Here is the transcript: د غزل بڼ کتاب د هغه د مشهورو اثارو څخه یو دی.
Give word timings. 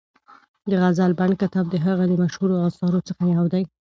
د 0.69 0.71
غزل 0.81 1.11
بڼ 1.19 1.29
کتاب 1.41 1.65
د 1.69 1.75
هغه 1.85 2.03
د 2.07 2.13
مشهورو 2.23 2.61
اثارو 2.67 2.99
څخه 3.07 3.23
یو 3.35 3.45
دی. 3.53 3.63